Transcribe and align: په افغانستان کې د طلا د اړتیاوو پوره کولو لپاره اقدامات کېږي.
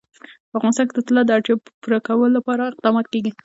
په 0.49 0.55
افغانستان 0.59 0.85
کې 0.87 0.93
د 0.95 0.99
طلا 1.07 1.21
د 1.25 1.31
اړتیاوو 1.37 1.63
پوره 1.83 1.99
کولو 2.07 2.35
لپاره 2.37 2.63
اقدامات 2.71 3.05
کېږي. 3.13 3.31